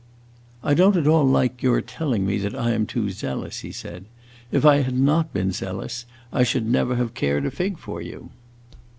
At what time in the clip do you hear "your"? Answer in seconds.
1.61-1.79